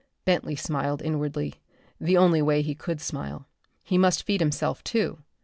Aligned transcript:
Bentley 0.25 0.55
smiled 0.55 1.03
inwardly, 1.03 1.61
the 1.99 2.17
only 2.17 2.41
way 2.41 2.63
he 2.63 2.73
could 2.73 2.99
smile. 2.99 3.45
He 3.83 3.99
must 3.99 4.23
feed 4.23 4.41
himself, 4.41 4.83
too. 4.83 5.19